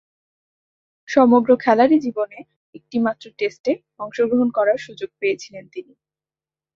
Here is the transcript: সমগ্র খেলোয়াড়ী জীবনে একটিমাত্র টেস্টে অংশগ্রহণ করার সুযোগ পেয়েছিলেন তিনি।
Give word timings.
সমগ্র 1.09 1.49
খেলোয়াড়ী 1.57 1.97
জীবনে 1.99 2.37
একটিমাত্র 2.75 3.25
টেস্টে 3.39 3.73
অংশগ্রহণ 3.99 4.49
করার 4.57 4.77
সুযোগ 4.77 5.09
পেয়েছিলেন 5.19 5.65
তিনি। 5.73 5.93